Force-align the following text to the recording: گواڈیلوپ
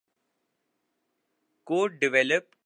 گواڈیلوپ 1.67 2.45